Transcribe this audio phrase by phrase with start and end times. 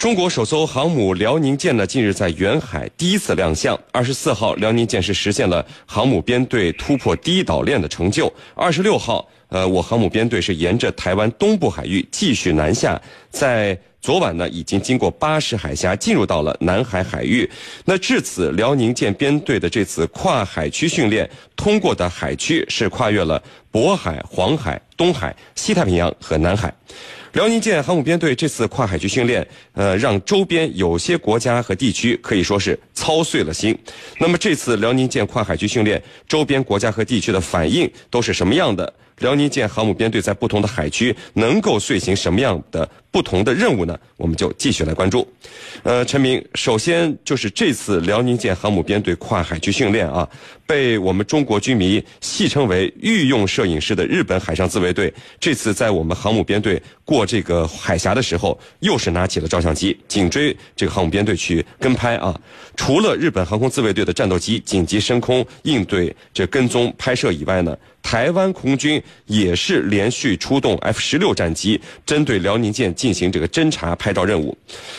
[0.00, 3.78] 中国首艘航母辽宁舰呢，近日在远海第一次亮相。
[3.92, 8.32] 二十四号，辽宁舰是实现了航母编队突破第一岛链的成就。
[8.54, 17.46] 二十六号，呃，我航母编队是沿着台湾东部海域继续南下，在昨晚呢，已经经过巴士海峡进入到了南海海域。
[17.84, 26.74] 那至此，辽宁舰编队的这次跨海区训练，通过的海区是跨越了渤海、黄海、东海、西太平洋和南海。
[27.32, 33.76] 辽宁舰航母编队这次跨海区训练，呃，让周边有些国家和地区可以说是操碎了心。
[34.18, 38.92] 那么这次辽宁舰跨海区训练，周边国家和地区的反应都是什么样的？
[39.20, 43.98] 辽宁舰航母编队在不同的海区能够遂行什么样的不同的任务呢？
[44.16, 45.26] 我们就继续来关注。
[45.82, 50.28] 呃，陈明，首先就是这次辽宁舰航母编队跨海区训练啊，
[50.66, 62.38] 被我们中国军迷戏称为“御用摄影师”的日本海上自卫队，这次在我们航母编队过这个海峡的时候，又是拿起了照相机，紧追这个航母编队去跟拍啊。
[62.76, 67.76] 除了日本航空自卫队的战斗机紧急升空应对这跟踪拍摄以外呢？
[68.02, 74.56] 台湾空军也是连续出动 F 十六战机，针对辽宁舰进行这个侦察拍照任务。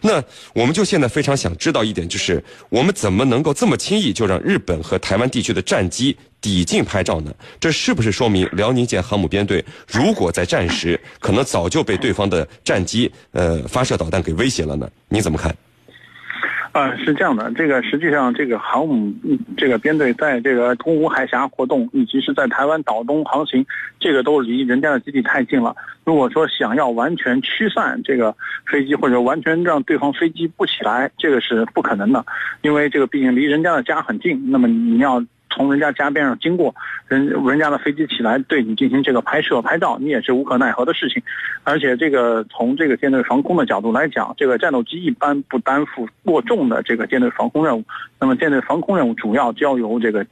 [0.00, 0.22] 那
[0.54, 7.34] 我们就现在非常想知道一点，就是我们怎么能够这么轻易就让日本和台湾地区的战机抵近拍照呢？
[7.58, 14.88] 这是不是说明辽宁舰航母编队如果在战时，可能早就被对方的战机呃发射导弹给威胁了呢？
[15.08, 15.54] 你怎么看？
[16.72, 19.12] 啊，是这样的，这个实际上这个航母
[19.56, 23.64] 这个编队在这个东湖海峡活动，以及是在台湾岛东航行，
[24.00, 25.76] 这个都离人家的基地太近了。
[26.04, 28.34] 如果说想要完全驱散这个
[28.66, 32.24] 飞机，或者完全让对方飞机不起来，这个是不可能的，
[32.62, 34.50] 因为这个毕竟离人家的家很近。
[34.50, 35.22] 那么你要。
[35.54, 36.74] 从人家家边上经过，
[37.06, 41.22] 人人家的飞机起来对你进行这个拍摄拍照，你也是无可奈何的事情。
[41.62, 47.84] 而且这个从这个舰队防空的角度来讲，这个战斗机一般不担负过重的这个舰队防空任务。
[48.18, 50.24] 那么舰队防空任务主要交由这个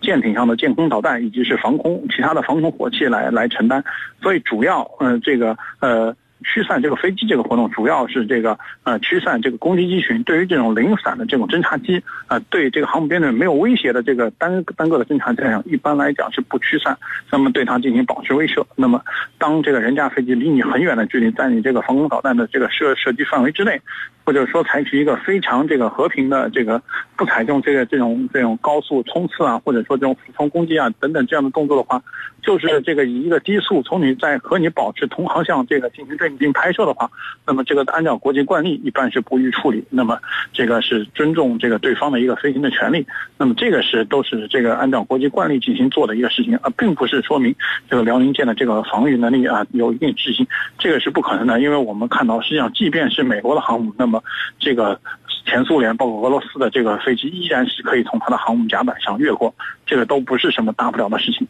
[0.00, 3.84] 舰艇上的舰空导弹以及是防空其他的防空火器来来承担。
[4.20, 6.14] 所以主要嗯这个呃。
[6.42, 10.22] 驱散这个飞机这个活动，主要是这个呃驱散这个攻击机群。
[10.24, 16.96] 对于这种零散的这种侦察机，啊，对这个航母编队没有威胁的这个单单个的侦察机上，一般来讲是不驱散，
[17.30, 18.64] 那么对它进行保持威慑。
[18.76, 19.00] 那么
[19.38, 23.80] 当这个人家飞机离你很远的距离，在你这个防空导弹的这个射射击范围之内。
[24.26, 26.80] 或者说采取一个非常这个和平的这个
[27.14, 32.02] 不采用这个这种这种高速冲刺啊，或者说这种俯冲攻击啊等等这样的动作的话，
[32.42, 37.10] 就是这个以一个低速从你在和你保持同航向这个进行对进拍摄的话，
[37.46, 39.84] 那么这个按照国际惯例一般是不予处理。
[39.90, 40.18] 那么
[40.52, 43.06] 这个是尊重这个对方的一个飞行的权利。
[43.38, 47.54] 那么这个是都是这个按照国际惯例进行做的一个事情，而并不是说明
[47.88, 50.46] 这个辽宁舰的这个防御能力啊有一定质疑。
[50.78, 54.22] 这个是不可能的，因为我们看到实际上即便是美国的航母，那么
[54.58, 55.00] 这个
[55.46, 59.54] 前苏联包括俄罗斯的这个飞机依然是可以从它的航母甲板上越过，
[59.94, 61.46] 这个都不是什么大不了的事情。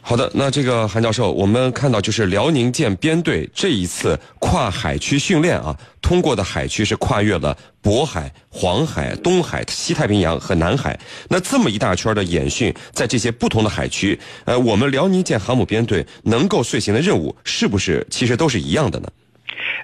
[0.00, 10.98] 好的，那这个韩教授，我们看到就是辽宁舰编队这一次跨海区训练啊，通过的海区是跨越了渤海、黄海、东海、西太平洋和南海。
[11.28, 19.08] 那这么一大圈的演训，在这些不同的海区，呃，我们辽宁舰航母编队能够遂行的任务，是不是其实都是一样的呢？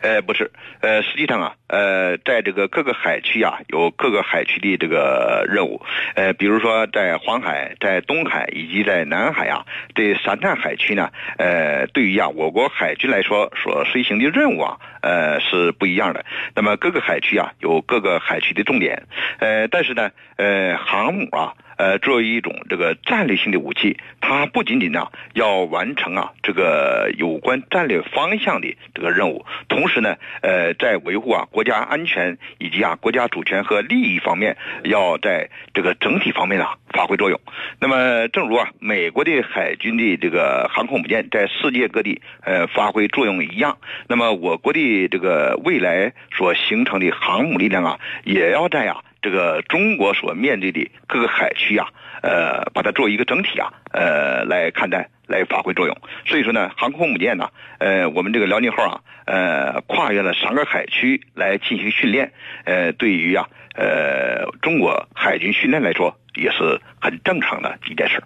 [0.02, 5.82] 呃，不是，呃，实际上啊，呃，在这个各个海区啊，有各个海区的这个任务，
[6.14, 16.24] 呃，比如说在黄海、在东海以及在南海啊，这三大海区呢，呃，对于啊我国海军来说所实行的任务啊，呃，是不一样的。
[16.54, 19.02] 那么各个海区啊，有各个海区的重点，
[19.38, 21.54] 呃，但是呢，呃，航母啊。
[21.80, 37.40] 呃，作为一种这个战略性的武器，它不仅仅呢要完成啊这个有关战略方向的这个任务，同时呢，呃，在维护啊国家安全以及啊国家主权和利益方面，要在这个整体方面啊发挥作用。
[37.80, 49.02] 那么，正如啊美国的海军的这个航空母舰在世界各地呃发挥作用一样，那么我国的这个未来所形成的航母力量啊，也要在啊。
[49.22, 51.88] 这个中国所面对的各个海区啊，
[52.22, 55.96] 呃，把它作为一个整体啊，呃，来看待，来发挥作用。
[56.26, 62.32] 所以说呢，航空母舰呢，呃，我们这个辽宁号啊，呃，跨越了三个海区来进行训练，
[62.64, 68.22] 呃，对于啊，呃，中国海军训练来说，也是很正常的一件事。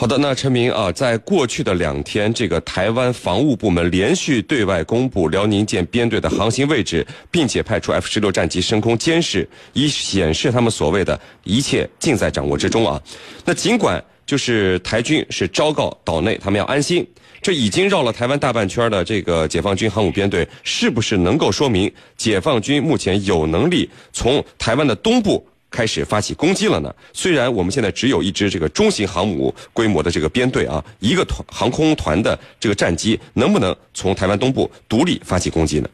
[0.00, 13.02] 好的，那陈明啊，在过去的两天，这个台湾防务部门连续对外公布辽宁舰编队的航行位置，并且派出 F 十六战机升空监视，以显示他们所谓的一切尽在掌握之中啊。
[13.44, 17.04] 那尽管就是台军是昭告岛内，他们要安心，
[17.42, 25.44] 这已经绕了台湾大半圈的这个解放军航母编队，是不是能够说明解放军目前有能力从台湾的东部？
[25.70, 26.94] 开始发起攻击了呢。
[27.12, 35.88] 虽然我们现在只有一支这个中型航母规模的这个编队啊，一个团航空团的这个战机，能不能从台湾东部独立发起攻击呢？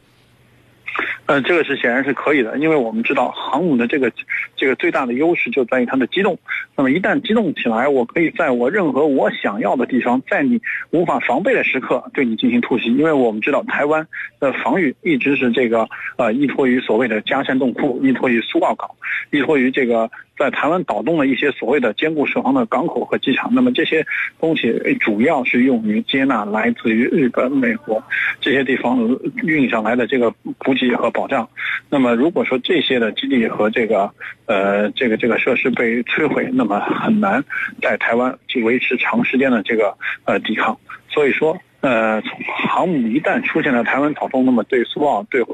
[1.27, 4.11] 呃，这个是显然是可以的，因为我们知道航母的这个
[4.55, 6.37] 这个最大的优势就在于它的机动。
[6.75, 10.61] 那么一旦机动起来，我可以在我任何我想要的地方，在你
[10.91, 12.95] 无法防备的时刻对你进行突袭。
[12.95, 14.07] 因为我们知道台湾
[14.39, 15.87] 的防御一直是这个
[16.17, 18.89] 呃依托于所谓的加山洞窟，依托于苏澳港，
[19.31, 20.09] 依托于这个。
[20.37, 24.05] 在台湾岛东的一些所谓的坚固设防的港口和机场，那么这些
[24.39, 28.03] 东西主要是用于接纳来自于日本、美国
[28.41, 28.99] 这些地方
[29.43, 30.29] 运上来的这个
[30.59, 31.47] 补给和保障。
[31.89, 34.11] 那么如果说这些的基地和这个
[34.45, 37.43] 呃这个这个设施被摧毁，那么很难
[37.81, 40.77] 在台湾去维持长时间的这个呃抵抗。
[41.09, 41.57] 所以说。
[41.85, 42.19] 呃，
[42.57, 45.45] 航母一旦出现在台湾岛东，那么对苏澳、对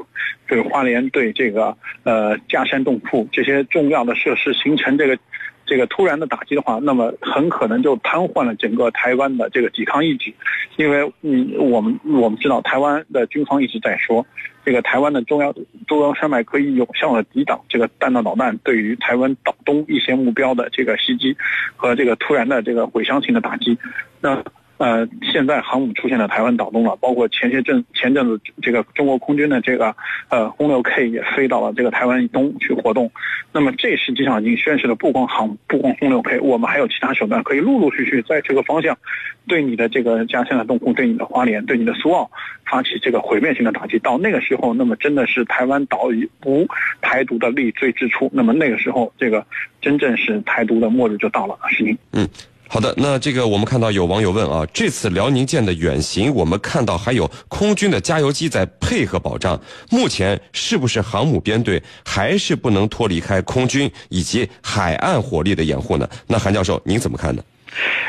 [0.46, 5.18] 对花莲、对这个呃嘉山洞库这些重要的设施形成这个
[5.66, 10.32] 这个突然的打击的话，那么很可能就瘫痪了整个台湾的这个抵抗意志，
[10.76, 14.24] 因为嗯，我们我们知道台湾的军方一直在说，
[14.64, 15.54] 这个台湾的中央
[15.86, 21.36] 中央山脉可以有效的抵挡这个弹道导弹对于台湾岛东一些目标的这个袭击
[21.76, 23.76] 和这个突然的这个毁伤性的打击，
[24.22, 24.42] 那。
[24.82, 29.94] 呃，现在航母出现在台湾岛东了，包括前些阵前阵子这个中国空军的这个
[30.28, 33.08] 呃轰六 K 也飞到了这个台湾以东去活动，
[33.52, 38.98] 那么这实际上已经宣示了不光航不光轰六 K，我们还有其他手段可以陆陆续续在这个方向，
[39.46, 42.28] 对你的这个家乡的东库，对你的花莲，对你的苏澳
[42.66, 44.00] 发起这个毁灭性的打击。
[44.00, 46.66] 到那个时候，那么真的是台湾岛屿无
[47.00, 49.46] 台独的立锥之处，那么那个时候这个
[49.80, 51.56] 真正是台独的末日就到了。
[51.70, 52.28] 是您，嗯。
[52.72, 59.60] 好的，那这个我们看到有网友问啊，这次辽宁舰的远行，我们看到还有空军的加油机在配合保障，
[59.90, 66.08] 目前是不是航母编队还是不能脱离开空军以及海岸火力的掩护呢？
[66.26, 67.44] 那韩教授您怎么看呢？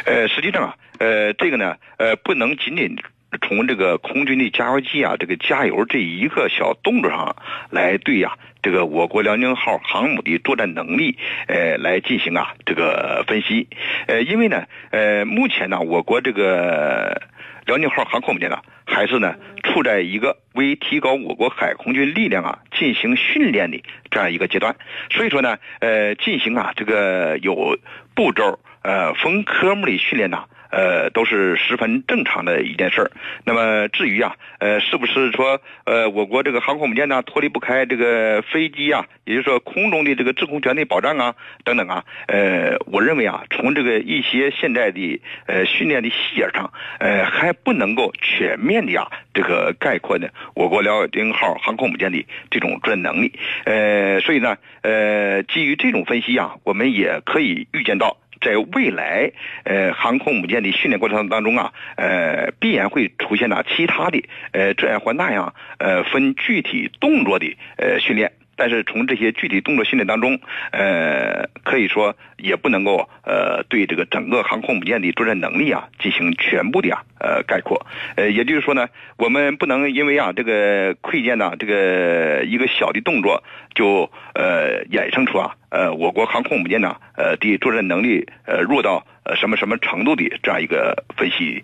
[0.05, 2.95] 呃，实际上啊，呃，这个呢，呃，不能仅仅
[3.41, 7.35] 从这个空军的加油机啊，这个加油这一个小动作上
[7.69, 8.33] 来对呀。
[8.61, 13.67] 这个我国辽宁号航母的作战能力，呃，来进行啊这个分析，
[14.07, 17.21] 呃，因为呢，呃，目前呢，我国这个
[17.65, 24.73] 辽宁号航空母舰呢，还是呢处在一个为提高我国海空军力量啊进行训练的这样一个阶段，
[25.11, 27.77] 所以说呢，呃，进行啊这个有
[28.15, 30.45] 步骤、呃分科目的训练呢。
[30.73, 33.11] 呃，都是十分正常的一件事儿。
[33.45, 42.03] 那么至于啊，呃，是不是说呃，我国这个航空母舰呢脱离不开这个飞机啊，也就是说空中的这个制空权的保障啊，等等啊？
[42.27, 53.31] 呃，我认为啊，从这个一些现在的呃训练的细节上，呃，还不能够全面的啊这个概括呢我国辽宁号航空母舰的这种作战能力。
[53.65, 58.17] 呃，所以呢，呃，基于这种分析啊，我们也可以预见到。
[58.43, 59.31] 在未来，
[59.63, 68.31] 呃，航空母舰的训练过程当中啊，呃，必然会出现了其他的，呃，这样或那样，呃，分具体动作的，呃，训练。
[68.55, 70.39] 但是从这些具体动作训练当中，
[70.71, 77.85] 呃，可以说也不能够呃对这个整个航空母舰的作战能力啊进行全部的啊呃概括，
[78.15, 91.63] 呃，也就是说呢，我们不能因为啊这个窥见呢这个一个小的动作就呃衍生出啊呃我国航空母舰呢呃的作战能力呃弱到呃什么什么程度的这样一个分析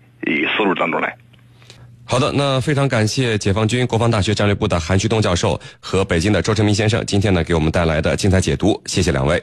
[0.57, 1.15] 思路当中来。
[2.09, 9.39] 好的那非常感谢解放军国防大学战略部的韩旭东教授和北京的周成明先生今天呢给我们带来的精彩解读谢谢两位。